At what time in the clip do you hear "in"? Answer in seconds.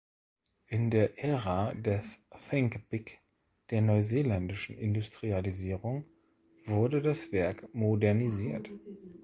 0.65-0.89